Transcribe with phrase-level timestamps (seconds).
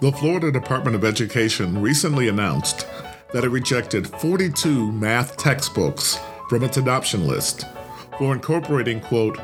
[0.00, 2.86] The Florida Department of Education recently announced
[3.32, 7.66] that it rejected 42 math textbooks from its adoption list
[8.16, 9.36] for incorporating, quote,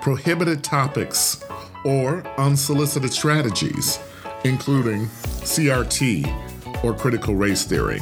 [0.00, 1.44] prohibited topics
[1.84, 4.00] or unsolicited strategies,
[4.42, 5.06] including
[5.46, 8.00] CRT or critical race theory.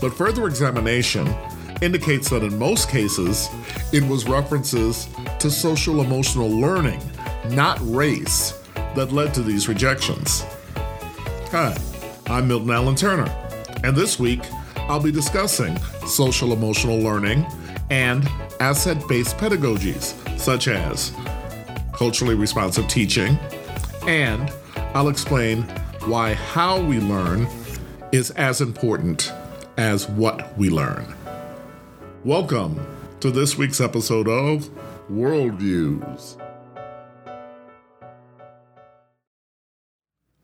[0.00, 1.26] But further examination
[1.80, 3.48] indicates that in most cases,
[3.92, 5.08] it was references
[5.40, 7.02] to social emotional learning,
[7.48, 8.60] not race,
[8.94, 10.44] that led to these rejections.
[11.52, 11.76] Hi,
[12.28, 13.30] I'm Milton Allen Turner,
[13.84, 14.40] and this week
[14.88, 17.44] I'll be discussing social emotional learning
[17.90, 18.26] and
[18.58, 21.12] asset based pedagogies, such as
[21.92, 23.38] culturally responsive teaching,
[24.06, 24.50] and
[24.94, 25.64] I'll explain
[26.06, 27.46] why how we learn
[28.12, 29.30] is as important
[29.76, 31.04] as what we learn.
[32.24, 32.80] Welcome
[33.20, 34.70] to this week's episode of
[35.10, 36.41] Worldviews.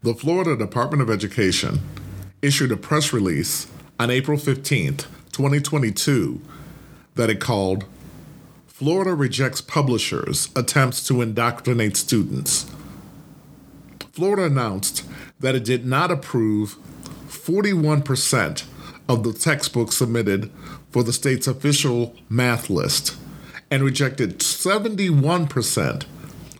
[0.00, 1.80] The Florida Department of Education
[2.40, 3.66] issued a press release
[3.98, 6.40] on April 15th, 2022,
[7.16, 7.84] that it called
[8.68, 12.70] Florida Rejects Publishers' Attempts to Indoctrinate Students.
[14.12, 15.04] Florida announced
[15.40, 16.76] that it did not approve
[17.26, 18.66] 41%
[19.08, 20.48] of the textbooks submitted
[20.90, 23.16] for the state's official math list
[23.68, 26.04] and rejected 71%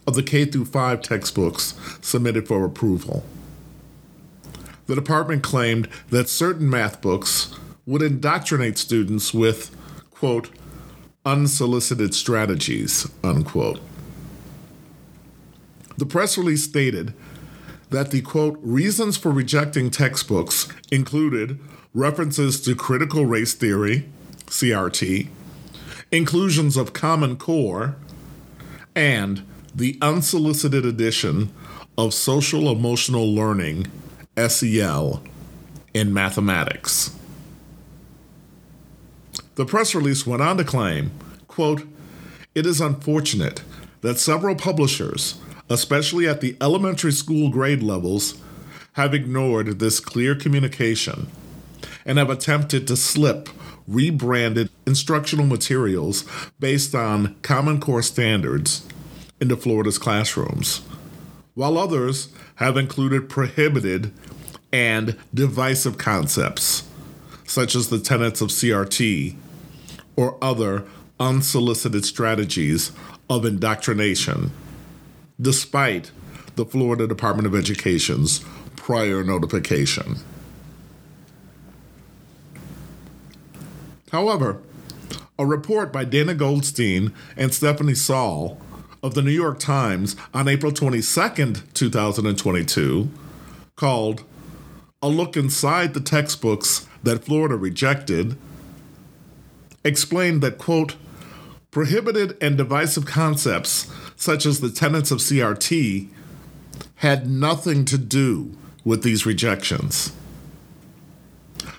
[0.09, 3.27] of the K through 5 textbooks submitted for approval.
[4.87, 9.77] The department claimed that certain math books would indoctrinate students with,
[10.11, 10.49] quote,
[11.27, 13.81] unsolicited strategies, unquote.
[15.99, 17.13] The press release stated
[17.91, 21.61] that the quote reasons for rejecting textbooks included
[21.93, 24.09] references to critical race theory,
[24.47, 25.29] CRT,
[26.11, 27.97] inclusions of Common Core,
[28.95, 29.45] and
[29.79, 31.53] the unsolicited addition
[31.97, 33.87] of social emotional learning,
[34.37, 35.23] SEL,
[35.95, 37.17] in mathematics.
[39.55, 41.13] The press release went on to claim,
[41.47, 41.85] quote,
[42.57, 43.63] it is unfortunate
[44.01, 48.41] that several publishers, especially at the elementary school grade levels,
[48.95, 51.29] have ignored this clear communication
[52.05, 53.49] and have attempted to slip
[53.87, 56.25] rebranded instructional materials
[56.59, 58.85] based on Common Core standards
[59.41, 60.83] into Florida's classrooms,
[61.55, 64.13] while others have included prohibited
[64.73, 66.83] and divisive concepts,
[67.47, 69.35] such as the tenets of CRT
[70.17, 70.85] or other
[71.21, 72.93] unsolicited strategies
[73.31, 74.51] of indoctrination,
[75.41, 76.11] despite
[76.57, 78.45] the Florida Department of Education's
[78.77, 80.17] prior notification.
[84.11, 84.61] However,
[85.39, 88.61] a report by Dana Goldstein and Stephanie Saul
[89.03, 93.11] of the New York Times on April 22nd, 2022,
[93.77, 94.25] called
[95.03, 98.37] A Look Inside the Textbooks That Florida Rejected,
[99.85, 100.97] explained that, quote,
[101.71, 106.09] prohibited and divisive concepts such as the tenets of CRT
[106.97, 110.13] had nothing to do with these rejections.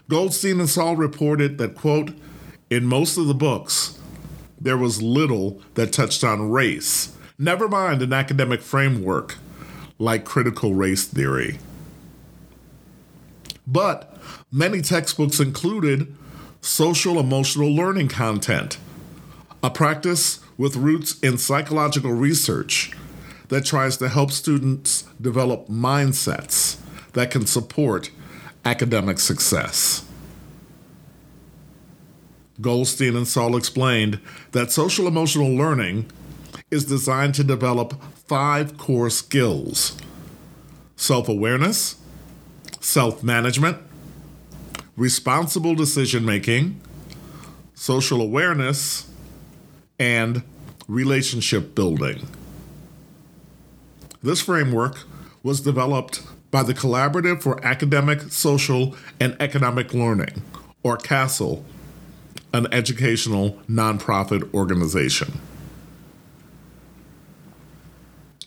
[0.07, 2.11] Goldstein and Saul reported that, quote,
[2.69, 3.99] in most of the books,
[4.61, 9.37] there was little that touched on race, never mind an academic framework
[9.97, 11.59] like critical race theory.
[13.67, 14.17] But
[14.51, 16.15] many textbooks included
[16.61, 18.77] social emotional learning content,
[19.61, 22.91] a practice with roots in psychological research
[23.49, 26.77] that tries to help students develop mindsets
[27.13, 28.11] that can support
[28.65, 30.08] academic success.
[32.61, 34.19] Goldstein and Saul explained
[34.51, 36.09] that social emotional learning
[36.71, 39.97] is designed to develop five core skills
[40.95, 41.95] self awareness,
[42.79, 43.77] self management,
[44.97, 46.79] responsible decision making,
[47.73, 49.09] social awareness,
[49.97, 50.43] and
[50.87, 52.27] relationship building.
[54.21, 55.05] This framework
[55.43, 56.21] was developed
[56.51, 60.41] by the Collaborative for Academic, Social, and Economic Learning,
[60.83, 61.63] or CASEL,
[62.53, 65.39] an educational nonprofit organization.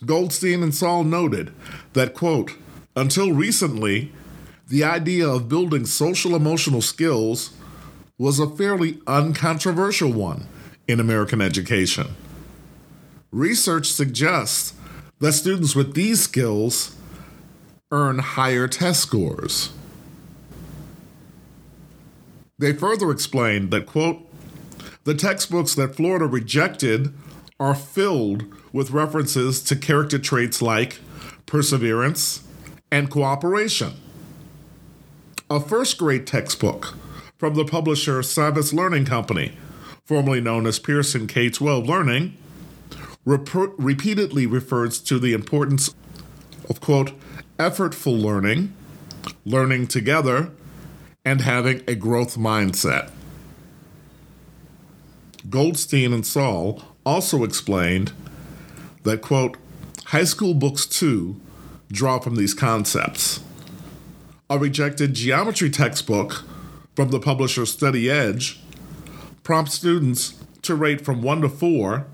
[0.05, 1.53] Goldstein and Saul noted
[1.93, 2.53] that, quote,
[2.95, 4.11] until recently,
[4.67, 7.51] the idea of building social emotional skills
[8.17, 10.47] was a fairly uncontroversial one
[10.87, 12.15] in American education.
[13.31, 14.73] Research suggests
[15.19, 16.95] that students with these skills
[17.91, 19.71] earn higher test scores.
[22.59, 24.21] They further explained that, quote,
[25.03, 27.13] the textbooks that Florida rejected
[27.59, 30.99] are filled with references to character traits like
[31.45, 32.41] perseverance,
[32.91, 33.93] and cooperation.
[35.49, 36.95] A first grade textbook
[37.37, 39.55] from the publisher Savvas Learning Company,
[40.05, 42.35] formerly known as Pearson K 12 Learning,
[43.25, 45.93] rep- repeatedly refers to the importance
[46.69, 47.11] of, quote,
[47.57, 48.73] effortful learning,
[49.45, 50.49] learning together,
[51.25, 53.11] and having a growth mindset.
[55.49, 58.13] Goldstein and Saul also explained
[59.03, 59.57] that, quote,
[60.05, 61.39] high school books too
[61.91, 63.41] draw from these concepts.
[64.49, 66.43] A rejected geometry textbook
[66.95, 68.59] from the publisher Study Edge
[69.43, 72.05] prompts students to rate from 1 to 4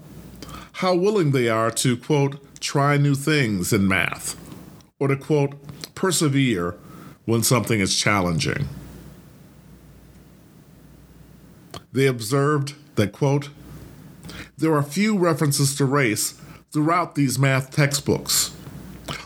[0.73, 4.39] how willing they are to, quote, try new things in math,
[4.97, 5.53] or to, quote,
[5.93, 6.77] persevere
[7.25, 8.67] when something is challenging.
[11.91, 13.49] They observed that, quote,
[14.57, 16.39] there are few references to race
[16.71, 18.55] throughout these math textbooks,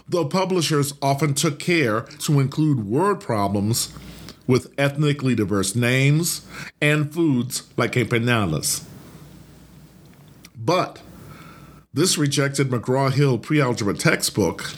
[0.07, 3.93] though publishers often took care to include word problems
[4.47, 6.45] with ethnically diverse names
[6.81, 8.83] and foods like empanadas.
[10.55, 11.01] But
[11.93, 14.71] this rejected McGraw Hill pre algebra textbook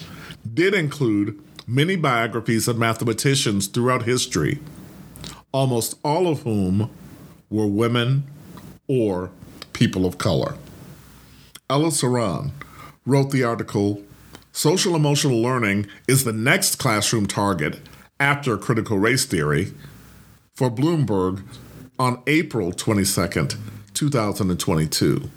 [0.52, 4.60] did include many biographies of mathematicians throughout history,
[5.52, 6.90] almost all of whom
[7.50, 8.24] were women
[8.88, 9.30] or
[9.72, 10.56] people of color.
[11.68, 12.52] Ella Ceron
[13.04, 14.02] wrote the article
[14.52, 17.80] Social Emotional Learning is the next classroom target
[18.18, 19.74] after critical race theory
[20.54, 21.42] for Bloomberg
[21.98, 23.56] on April 22nd,
[23.92, 25.30] 2022.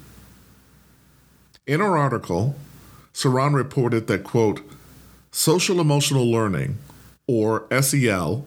[1.66, 2.56] In her article,
[3.12, 4.60] Ceron reported that, quote,
[5.30, 6.78] social emotional learning,
[7.26, 8.44] or SEL,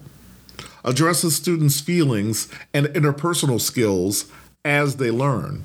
[0.84, 4.32] addresses students' feelings and interpersonal skills
[4.66, 5.64] as they learn.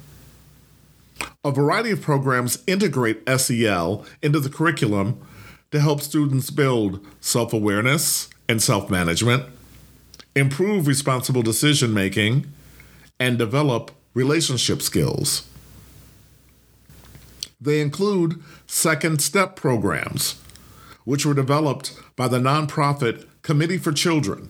[1.44, 5.20] A variety of programs integrate SEL into the curriculum
[5.70, 9.44] to help students build self awareness and self management,
[10.34, 12.46] improve responsible decision making,
[13.20, 15.48] and develop relationship skills.
[17.60, 20.40] They include second step programs,
[21.04, 24.48] which were developed by the nonprofit Committee for Children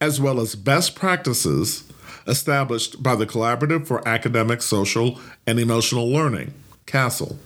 [0.00, 1.84] as well as best practices
[2.26, 6.52] established by the Collaborative for Academic, Social, and Emotional Learning,
[6.86, 7.38] CASEL.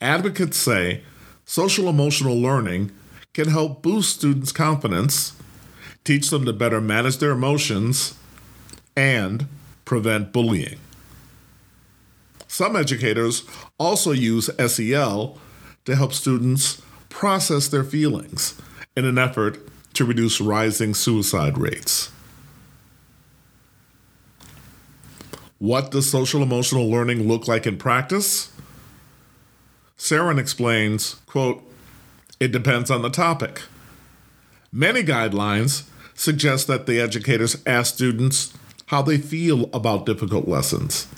[0.00, 1.02] Advocates say
[1.44, 2.92] social emotional learning
[3.32, 5.32] can help boost students' confidence,
[6.04, 8.14] teach them to better manage their emotions,
[8.96, 9.46] and
[9.84, 10.78] prevent bullying.
[12.46, 13.44] Some educators
[13.78, 15.38] also use SEL
[15.84, 18.60] to help students process their feelings
[18.96, 19.67] in an effort
[19.98, 22.10] to reduce rising suicide rates.
[25.58, 28.52] What does social emotional learning look like in practice?
[29.98, 31.64] Ceron explains, quote,
[32.38, 33.62] it depends on the topic.
[34.70, 38.54] Many guidelines suggest that the educators ask students
[38.86, 41.08] how they feel about difficult lessons,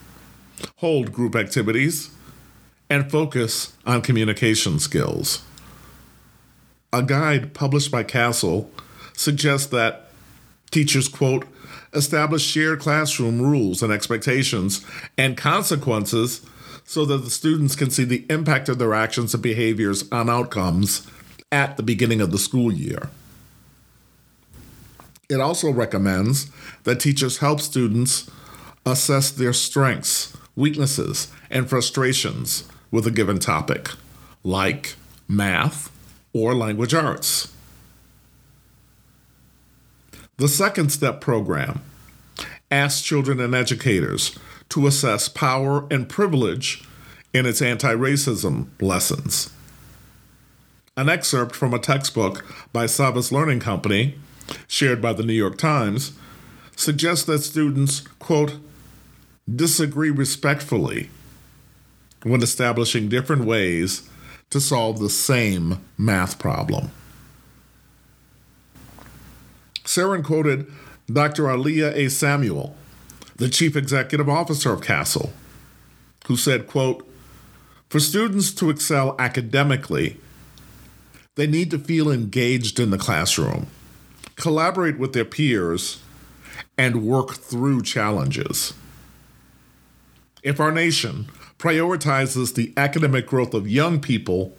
[0.76, 2.08] hold group activities,
[2.88, 5.42] and focus on communication skills.
[6.92, 8.68] A guide published by CASEL
[9.14, 10.10] suggests that
[10.70, 11.46] teachers, quote,
[11.92, 14.84] establish shared classroom rules and expectations
[15.18, 16.40] and consequences
[16.84, 21.06] so that the students can see the impact of their actions and behaviors on outcomes
[21.52, 23.08] at the beginning of the school year.
[25.28, 26.50] It also recommends
[26.82, 28.28] that teachers help students
[28.84, 33.90] assess their strengths, weaknesses, and frustrations with a given topic,
[34.42, 34.96] like
[35.28, 35.92] math,
[36.32, 37.52] or language arts.
[40.36, 41.82] The second step program
[42.70, 44.38] asks children and educators
[44.70, 46.84] to assess power and privilege
[47.32, 49.50] in its anti racism lessons.
[50.96, 54.16] An excerpt from a textbook by Savvas Learning Company,
[54.66, 56.12] shared by the New York Times,
[56.76, 58.58] suggests that students, quote,
[59.52, 61.10] disagree respectfully
[62.22, 64.08] when establishing different ways
[64.50, 66.90] to solve the same math problem.
[69.84, 70.70] Ceron quoted
[71.12, 71.44] Dr.
[71.44, 72.10] Aaliyah A.
[72.10, 72.76] Samuel,
[73.36, 75.30] the chief executive officer of CASEL,
[76.26, 77.08] who said, quote,
[77.88, 80.20] For students to excel academically,
[81.36, 83.68] they need to feel engaged in the classroom,
[84.36, 86.00] collaborate with their peers,
[86.76, 88.74] and work through challenges.
[90.42, 91.28] If our nation
[91.60, 94.56] prioritizes the academic growth of young people,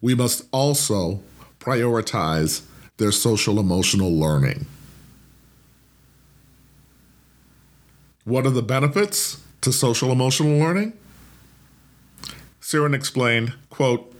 [0.00, 1.20] we must also
[1.60, 2.62] prioritize
[2.96, 4.64] their social emotional learning.
[8.24, 10.94] What are the benefits to social emotional learning?
[12.62, 14.10] Ceron explained, quote,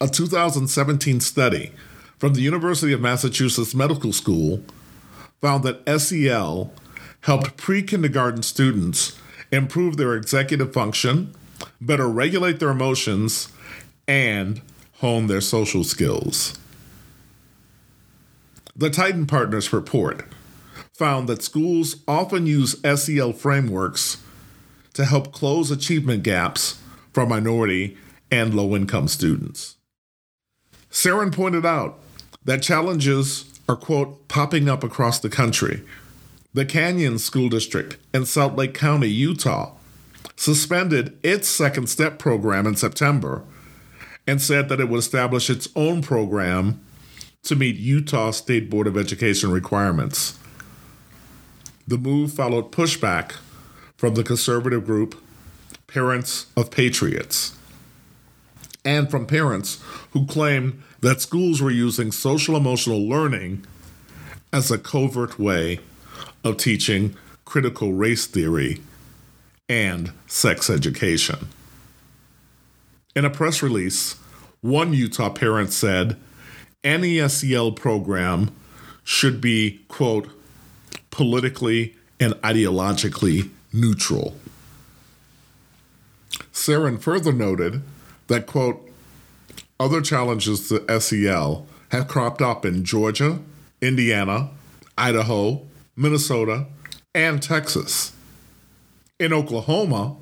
[0.00, 1.70] a 2017 study
[2.16, 4.64] from the University of Massachusetts Medical School
[5.42, 6.72] found that SEL
[7.20, 9.18] helped pre kindergarten students
[9.52, 11.34] improve their executive function,
[11.80, 13.52] better regulate their emotions,
[14.08, 14.60] and
[14.94, 16.58] hone their social skills.
[18.74, 20.24] The Tyton Partners report
[20.94, 24.16] found that schools often use SEL frameworks
[24.94, 26.80] to help close achievement gaps
[27.12, 27.96] for minority
[28.30, 29.76] and low income students.
[30.90, 31.98] Ceron pointed out
[32.44, 35.82] that challenges are, quote, popping up across the country.
[36.54, 39.72] The Canyon School District in Salt Lake County, Utah,
[40.36, 43.42] suspended its second step program in September
[44.26, 46.84] and said that it would establish its own program
[47.44, 50.38] to meet Utah State Board of Education requirements.
[51.88, 53.36] The move followed pushback
[53.96, 55.14] from the conservative group
[55.86, 57.56] Parents of Patriots
[58.84, 63.64] and from parents who claim that schools were using social emotional learning
[64.52, 65.80] as a covert way
[66.44, 68.80] of teaching critical race theory
[69.68, 71.48] and sex education.
[73.14, 74.16] In a press release,
[74.60, 76.16] one Utah parent said
[76.84, 78.50] any SEL program
[79.04, 80.28] should be, quote,
[81.10, 84.36] politically and ideologically neutral.
[86.52, 87.82] Ceron further noted
[88.28, 88.88] that, quote,
[89.78, 93.40] other challenges to SEL have cropped up in Georgia,
[93.80, 94.50] Indiana,
[94.96, 95.62] Idaho,
[95.96, 96.66] Minnesota,
[97.14, 98.12] and Texas.
[99.18, 100.16] In Oklahoma,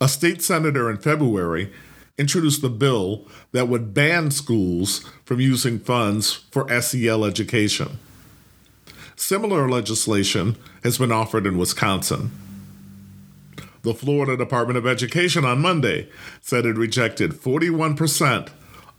[0.00, 1.72] a state senator in February
[2.18, 7.98] introduced a bill that would ban schools from using funds for SEL education.
[9.16, 12.30] Similar legislation has been offered in Wisconsin.
[13.82, 16.08] The Florida Department of Education on Monday
[16.40, 18.50] said it rejected 41%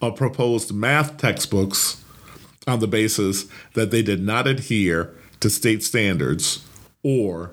[0.01, 2.03] of proposed math textbooks
[2.67, 5.13] on the basis that they did not adhere
[5.43, 6.65] to state standards
[7.03, 7.51] or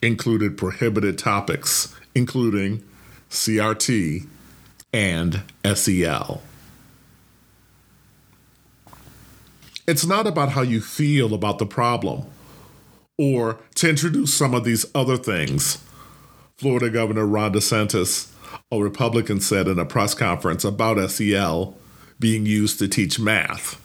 [0.00, 2.82] included prohibited topics, including
[3.28, 4.26] CRT
[4.90, 5.42] and
[5.74, 6.40] SEL.
[9.86, 12.24] It's not about how you feel about the problem
[13.18, 15.84] or to introduce some of these other things.
[16.56, 18.32] Florida Governor Ron DeSantis,
[18.72, 21.76] a Republican, said in a press conference about SEL
[22.18, 23.78] being used to teach math.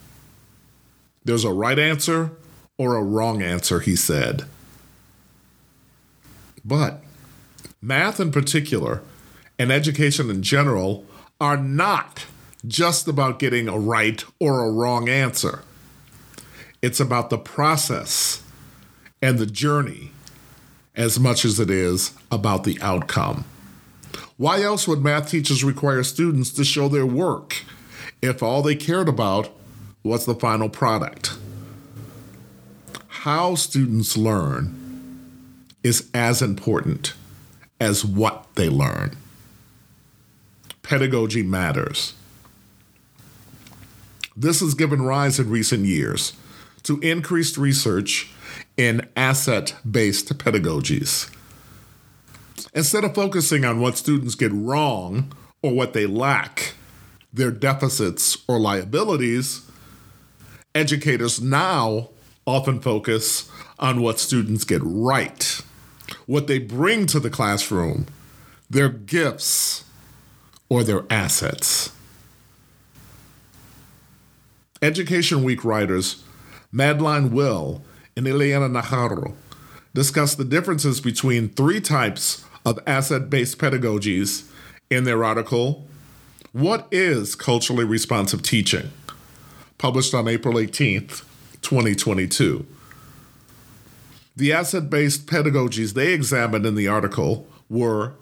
[1.26, 2.32] There's a right answer
[2.78, 4.46] or a wrong answer, he said.
[6.64, 7.02] But
[7.82, 9.02] math in particular
[9.58, 11.06] and education in general
[11.40, 12.26] are not
[12.68, 15.62] just about getting a right or a wrong answer.
[16.82, 18.44] It's about the process
[19.22, 20.12] and the journey
[20.96, 23.46] as much as it is about the outcome.
[24.38, 27.64] Why else would math teachers require students to show their work
[28.22, 29.50] if all they cared about
[30.04, 31.38] was the final product?
[33.26, 37.16] How students learn is as important
[37.80, 39.18] as what they learn
[40.84, 42.14] pedagogy matters.
[44.38, 46.34] This has given rise in recent years
[46.84, 48.32] to increased research
[48.78, 51.36] in asset based pedagogies.
[52.76, 56.76] Instead of focusing on what students get wrong or what they lack,
[57.34, 59.68] their deficits or liabilities,
[60.76, 62.10] educators now
[62.46, 63.50] often focus
[63.80, 65.62] on what students get right,
[66.26, 68.06] what they bring to the classroom,
[68.70, 69.84] their gifts,
[70.70, 71.92] or their assets.
[74.82, 76.24] Education Week writers
[76.72, 77.82] Madeline Will
[78.16, 79.34] and Ileana Najarro
[79.94, 84.50] discuss the differences between three types of asset based pedagogies
[84.90, 85.88] in their article,
[86.52, 88.92] What is Culturally Responsive Teaching?
[89.78, 91.24] published on April 18th,
[91.66, 92.66] 2022.
[94.36, 98.14] The asset based pedagogies they examined in the article were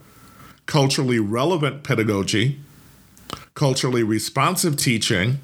[0.65, 2.59] culturally relevant pedagogy,
[3.53, 5.39] culturally responsive teaching,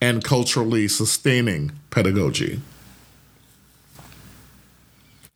[0.00, 2.60] and culturally sustaining pedagogy.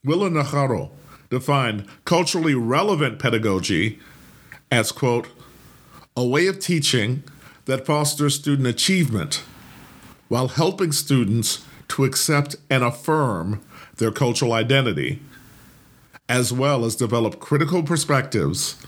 [0.05, 0.91] Willa Najarro
[1.31, 3.99] defined culturally relevant pedagogy
[4.71, 5.29] as, quote,
[6.15, 7.23] a way of teaching
[7.65, 9.43] that fosters student achievement
[10.31, 13.61] while helping students to accept and affirm
[13.97, 15.21] their cultural identity
[16.29, 18.81] as well as develop critical perspectives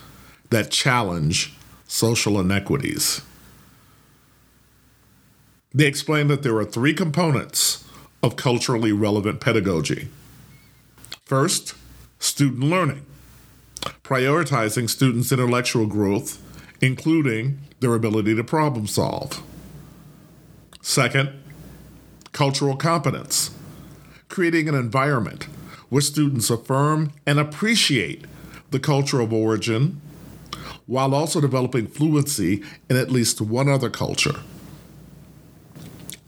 [0.50, 1.52] that challenge
[1.88, 3.20] social inequities.
[5.74, 7.84] They explain that there are three components
[8.22, 10.08] of culturally relevant pedagogy.
[11.24, 11.74] First,
[12.20, 13.04] student learning,
[14.04, 16.40] prioritizing students' intellectual growth
[16.82, 19.42] including their ability to problem solve.
[20.82, 21.30] Second,
[22.32, 23.52] cultural competence,
[24.28, 25.44] creating an environment
[25.90, 28.24] where students affirm and appreciate
[28.70, 30.00] the culture of origin
[30.86, 34.40] while also developing fluency in at least one other culture.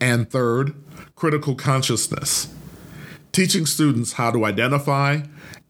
[0.00, 0.74] And third,
[1.16, 2.54] critical consciousness,
[3.32, 5.22] teaching students how to identify,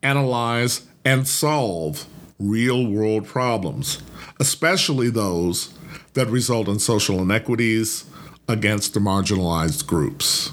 [0.02, 2.06] analyze, and solve
[2.38, 4.02] real world problems,
[4.38, 5.72] especially those
[6.12, 8.04] that result in social inequities
[8.48, 10.52] against the marginalized groups.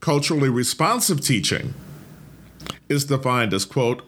[0.00, 1.72] Culturally responsive teaching
[2.88, 4.02] is defined as, quote,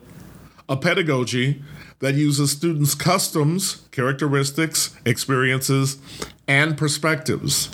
[0.68, 1.62] a pedagogy
[2.00, 5.98] that uses students' customs, characteristics, experiences,
[6.46, 7.70] and perspectives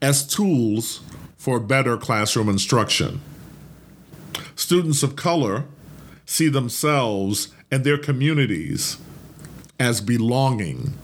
[0.00, 1.02] as tools
[1.36, 3.20] for better classroom instruction.
[4.54, 5.64] Students of color
[6.24, 8.96] see themselves and their communities
[9.78, 10.94] as belonging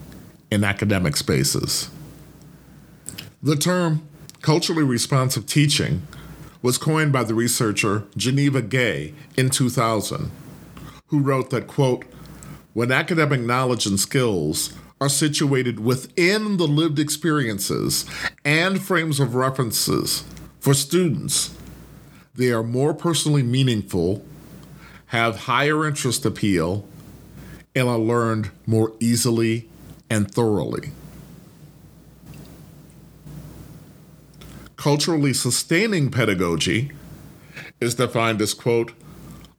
[0.51, 1.89] in academic spaces.
[3.41, 4.07] The term
[4.41, 6.05] culturally responsive teaching
[6.61, 10.31] was coined by the researcher Geneva Gay in 2000,
[11.07, 12.05] who wrote that, quote,
[12.73, 18.05] when academic knowledge and skills are situated within the lived experiences
[18.45, 20.23] and frames of references
[20.59, 21.55] for students,
[22.33, 24.25] they are more personally meaningful,
[25.07, 26.87] have higher interest appeal,
[27.75, 29.67] and I learned more easily
[30.09, 30.91] and thoroughly.
[34.75, 36.91] Culturally sustaining pedagogy
[37.79, 38.91] is defined as, quote,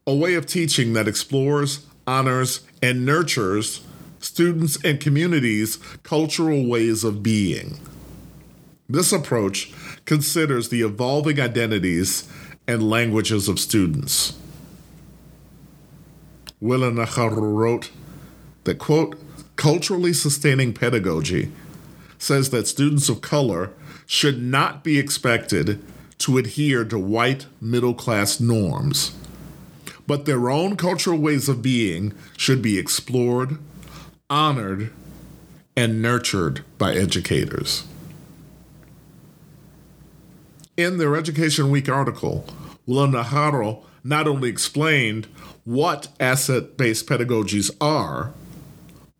[0.06, 3.85] a way of teaching that explores, honors, and nurtures
[4.25, 7.78] students and communities' cultural ways of being.
[8.88, 9.73] This approach
[10.04, 12.28] considers the evolving identities
[12.66, 14.38] and languages of students.
[16.61, 17.90] Willa wrote
[18.64, 19.16] that, quote,
[19.56, 21.50] culturally sustaining pedagogy
[22.18, 23.71] says that students of color
[24.06, 25.82] should not be expected
[26.19, 29.17] to adhere to white middle class norms,
[30.06, 33.58] but their own cultural ways of being should be explored,
[34.30, 34.91] honored,
[35.76, 37.84] and nurtured by educators.
[40.76, 42.47] In their Education Week article,
[42.86, 45.26] Willa Najarro not only explained
[45.65, 48.32] what asset based pedagogies are,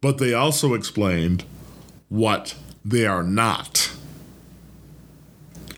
[0.05, 1.45] but they also explained
[2.11, 3.91] what they are not.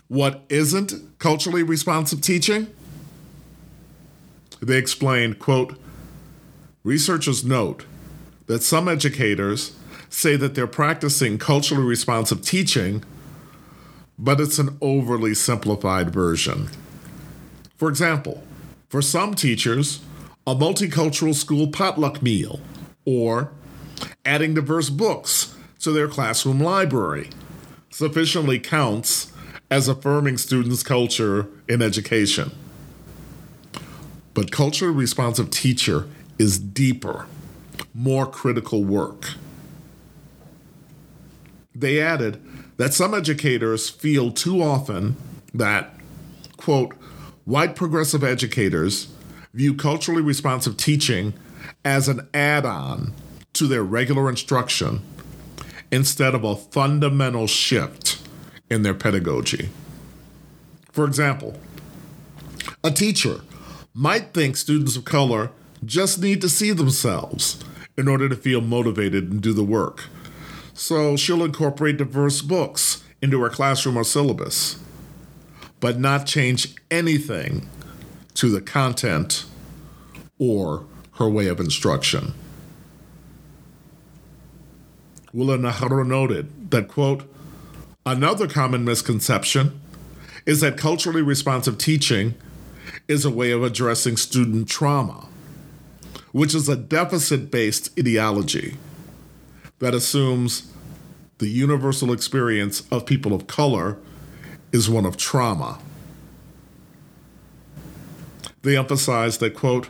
[0.09, 2.67] What isn't culturally responsive teaching?
[4.61, 5.79] They explained, quote,
[6.83, 7.85] researchers note
[8.47, 9.77] that some educators
[10.09, 13.05] say that they're practicing culturally responsive teaching,
[14.19, 16.67] but it's an overly simplified version.
[17.77, 18.43] For example,
[18.89, 20.01] for some teachers,
[20.45, 22.59] a multicultural school potluck meal,
[23.05, 23.51] or
[24.27, 27.29] adding diverse books to their classroom library
[27.89, 29.31] sufficiently counts
[29.71, 32.51] as affirming students' culture in education.
[34.33, 37.25] But culturally responsive teacher is deeper,
[37.93, 39.31] more critical work.
[41.73, 42.43] They added
[42.77, 45.15] that some educators feel too often
[45.53, 45.93] that,
[46.57, 46.93] quote,
[47.45, 49.07] white progressive educators
[49.53, 51.33] view culturally responsive teaching
[51.83, 53.13] as an add on
[53.57, 55.01] to their regular instruction
[55.91, 58.21] instead of a fundamental shift
[58.69, 59.69] in their pedagogy.
[60.91, 61.59] For example,
[62.83, 63.41] a teacher
[63.93, 65.51] might think students of color
[65.85, 67.63] just need to see themselves
[67.97, 70.05] in order to feel motivated and do the work.
[70.73, 74.79] So she'll incorporate diverse books into her classroom or syllabus,
[75.79, 77.67] but not change anything
[78.35, 79.45] to the content
[80.37, 82.33] or her way of instruction.
[85.37, 87.23] Willa Najarro noted that, quote,
[88.07, 89.79] another common misconception
[90.47, 92.33] is that culturally responsive teaching
[93.07, 95.27] is a way of addressing student trauma,
[96.31, 98.77] which is a deficit based ideology
[99.77, 100.73] that assumes
[101.37, 103.99] the universal experience of people of color
[104.71, 105.77] is one of trauma.
[108.63, 109.87] They emphasize that, quote,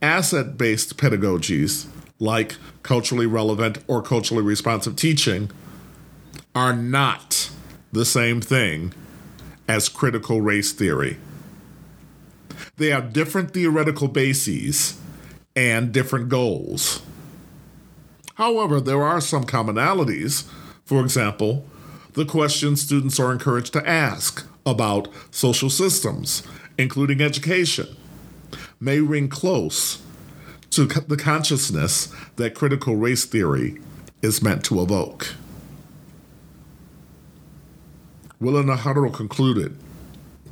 [0.00, 1.88] asset based pedagogies
[2.20, 2.54] like
[2.88, 5.50] culturally relevant or culturally responsive teaching
[6.54, 7.50] are not
[7.92, 8.94] the same thing
[9.68, 11.18] as critical race theory.
[12.78, 14.98] They have different theoretical bases
[15.54, 17.02] and different goals.
[18.36, 20.48] However, there are some commonalities.
[20.86, 21.66] For example,
[22.14, 26.42] the questions students are encouraged to ask about social systems,
[26.78, 27.94] including education,
[28.80, 30.00] may ring close
[30.78, 33.80] to the consciousness that critical race theory
[34.22, 35.34] is meant to evoke.
[38.40, 39.76] Willa Najarro concluded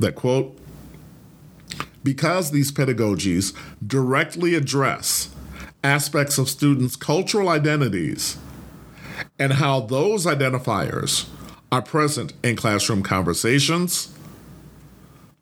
[0.00, 0.58] that, quote,
[2.02, 5.32] because these pedagogies directly address
[5.84, 8.36] aspects of students' cultural identities
[9.38, 11.28] and how those identifiers
[11.70, 14.12] are present in classroom conversations,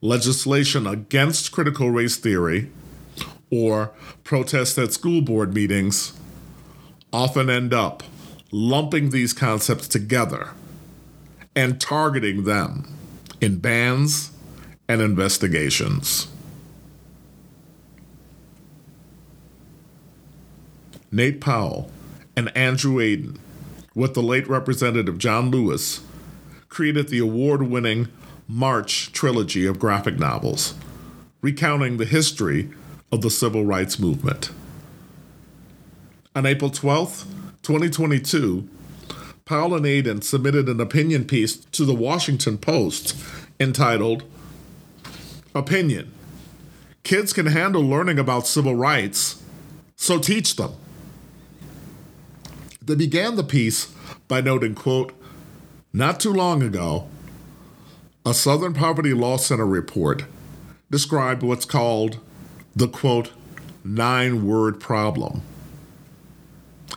[0.02, 2.70] legislation against critical race theory,
[3.54, 3.92] or
[4.24, 6.12] protests at school board meetings
[7.12, 8.02] often end up
[8.50, 10.50] lumping these concepts together
[11.54, 12.96] and targeting them
[13.40, 14.32] in bans
[14.88, 16.28] and investigations.
[21.12, 21.90] Nate Powell
[22.36, 23.38] and Andrew Aydin,
[23.94, 26.00] with the late Representative John Lewis,
[26.68, 28.08] created the award winning
[28.48, 30.74] March trilogy of graphic novels,
[31.40, 32.70] recounting the history
[33.14, 34.50] of the civil rights movement.
[36.34, 37.24] On April 12,
[37.62, 38.68] 2022,
[39.44, 43.16] Powell and Aydin submitted an opinion piece to the Washington Post
[43.60, 44.24] entitled
[45.54, 46.12] Opinion
[47.04, 49.40] Kids can handle learning about civil rights,
[49.94, 50.72] so teach them.
[52.82, 53.94] They began the piece
[54.26, 55.12] by noting, quote,
[55.92, 57.06] not too long ago,
[58.26, 60.24] a Southern Poverty Law Center report
[60.90, 62.18] described what's called
[62.74, 63.30] the quote,
[63.84, 65.42] nine word problem.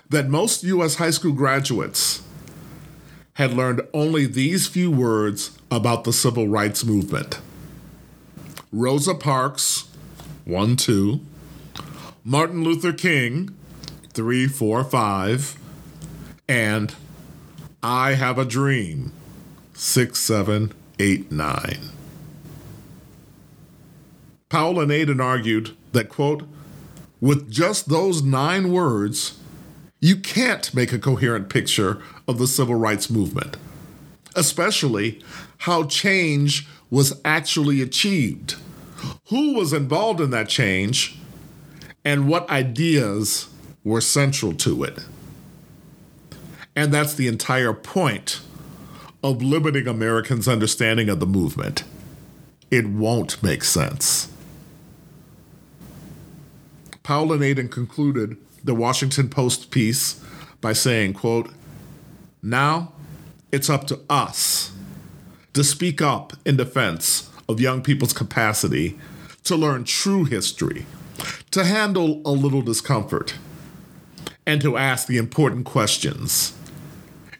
[0.10, 0.96] That most U.S.
[0.96, 2.22] high school graduates
[3.34, 7.40] had learned only these few words about the civil rights movement
[8.72, 9.90] Rosa Parks,
[10.46, 11.20] 1 2,
[12.24, 13.56] Martin Luther King,
[14.13, 15.58] 3 4 5,
[16.50, 16.96] and
[17.84, 19.12] I Have a Dream,
[19.74, 21.97] 6 7 8 9.
[24.50, 26.44] Powell and Aydin argued that, quote,
[27.20, 29.40] with just those nine words,
[30.00, 33.58] you can't make a coherent picture of the civil rights movement,
[34.36, 35.22] especially
[35.60, 38.56] how change was actually achieved,
[39.30, 41.20] who was involved in that change,
[42.06, 43.50] and what ideas
[43.84, 45.00] were central to it.
[46.76, 48.40] And that's the entire point
[49.24, 51.84] of limiting Americans' understanding of the movement.
[52.70, 54.32] It won't make sense.
[57.08, 60.22] Powell and Aydin concluded the Washington Post piece
[60.60, 61.50] by saying, quote,
[62.43, 62.91] now
[63.50, 64.74] it's up to us
[65.54, 69.00] to speak up in defense of young people's capacity
[69.46, 70.86] to learn true history,
[71.50, 73.36] to handle a little discomfort,
[74.46, 76.58] and to ask the important questions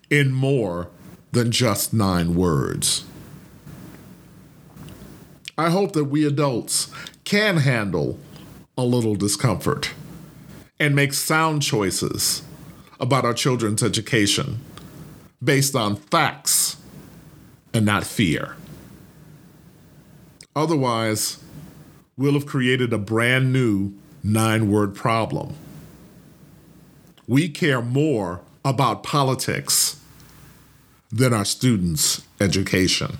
[0.10, 0.88] in more
[1.34, 3.03] than just nine words.
[5.58, 6.89] I hope that we adults
[7.25, 8.17] can handle
[8.77, 9.91] a little discomfort
[10.79, 12.43] and make sound choices
[12.99, 14.59] about our children's education
[15.43, 16.77] based on facts
[17.73, 18.55] and not fear.
[20.55, 21.39] Otherwise,
[22.17, 25.55] we'll have created a brand new nine word problem.
[27.27, 29.99] We care more about politics
[31.11, 33.19] than our students' education.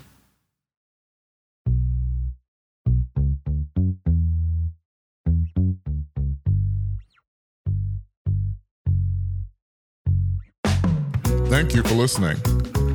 [11.98, 12.36] Listening.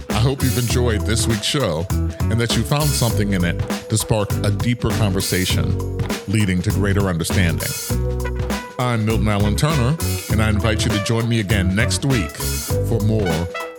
[0.09, 3.97] I hope you've enjoyed this week's show and that you found something in it to
[3.97, 5.97] spark a deeper conversation,
[6.29, 7.67] leading to greater understanding.
[8.79, 9.97] I'm Milton Allen Turner,
[10.31, 13.27] and I invite you to join me again next week for more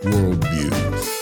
[0.03, 1.14] Worldviews.